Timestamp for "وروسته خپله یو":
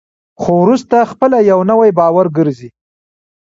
0.63-1.59